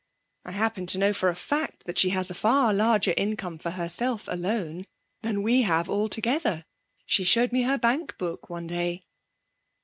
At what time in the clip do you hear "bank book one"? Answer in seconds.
7.77-8.65